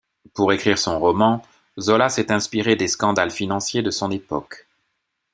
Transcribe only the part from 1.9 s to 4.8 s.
s’est inspiré des scandales financiers de son époque.